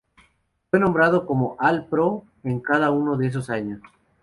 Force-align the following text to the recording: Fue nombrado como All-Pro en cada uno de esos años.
Fue 0.71 0.79
nombrado 0.79 1.27
como 1.27 1.55
All-Pro 1.59 2.23
en 2.43 2.59
cada 2.59 2.89
uno 2.89 3.17
de 3.17 3.27
esos 3.27 3.51
años. 3.51 3.81